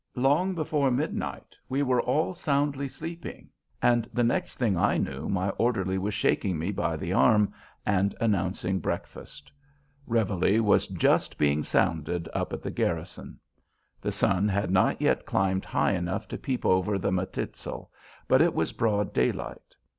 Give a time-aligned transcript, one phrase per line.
[0.15, 3.49] Long before midnight we were all soundly sleeping,
[3.83, 7.53] and the next thing I knew my orderly was shaking me by the arm
[7.85, 9.51] and announcing breakfast.
[10.07, 13.39] Reveille was just being sounded up at the garrison.
[14.01, 17.91] The sun had not yet climbed high enough to peep over the Matitzal,
[18.27, 19.75] but it was broad daylight.